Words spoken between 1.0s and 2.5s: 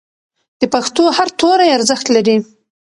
هر توری ارزښت لري.